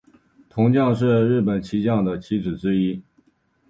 [0.49, 1.69] 铜将是日本将
[2.01, 3.03] 棋的棋子之一。